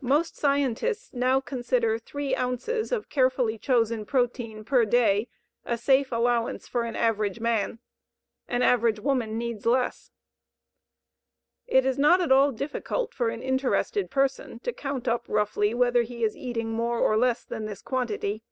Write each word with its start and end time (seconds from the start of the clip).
Most 0.00 0.38
scientists 0.38 1.12
now 1.12 1.38
consider 1.38 1.98
three 1.98 2.34
ounces 2.34 2.92
of 2.92 3.10
carefully 3.10 3.58
chosen 3.58 4.06
protein 4.06 4.64
per 4.64 4.86
day 4.86 5.28
a 5.66 5.76
safe 5.76 6.10
allowance 6.10 6.66
for 6.66 6.84
an 6.84 6.96
average 6.96 7.40
man. 7.40 7.78
An 8.48 8.62
average 8.62 8.98
woman 8.98 9.36
needs 9.36 9.66
less. 9.66 10.12
It 11.66 11.84
is 11.84 11.98
not 11.98 12.22
at 12.22 12.32
all 12.32 12.52
difficult 12.52 13.12
for 13.12 13.28
an 13.28 13.42
interested 13.42 14.10
person 14.10 14.60
to 14.60 14.72
count 14.72 15.06
up 15.06 15.26
roughly 15.28 15.74
whether 15.74 16.00
he 16.04 16.24
is 16.24 16.38
eating 16.38 16.70
more 16.70 16.98
or 16.98 17.18
less 17.18 17.44
than 17.44 17.66
this 17.66 17.82
quantity. 17.82 18.42